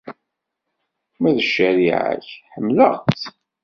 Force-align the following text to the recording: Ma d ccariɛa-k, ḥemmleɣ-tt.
Ma 1.21 1.29
d 1.35 1.37
ccariɛa-k, 1.47 2.27
ḥemmleɣ-tt. 2.51 3.23